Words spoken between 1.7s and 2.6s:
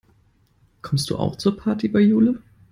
bei Jule?